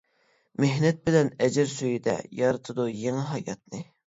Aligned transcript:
مېھنەت 0.63 1.03
بىلەن 1.09 1.29
ئەجىر 1.47 1.69
سۈيىدە، 1.75 2.17
يارىتىدۇ 2.41 2.89
يېڭى 3.05 3.29
ھاياتنى. 3.31 3.85